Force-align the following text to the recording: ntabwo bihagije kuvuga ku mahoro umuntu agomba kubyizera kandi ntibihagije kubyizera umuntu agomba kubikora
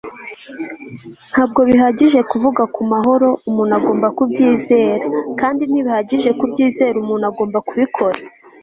ntabwo 1.31 1.59
bihagije 1.69 2.19
kuvuga 2.31 2.63
ku 2.73 2.81
mahoro 2.91 3.27
umuntu 3.49 3.73
agomba 3.79 4.07
kubyizera 4.17 5.05
kandi 5.39 5.61
ntibihagije 5.65 6.29
kubyizera 6.39 6.95
umuntu 7.03 7.25
agomba 7.31 7.59
kubikora 7.67 8.19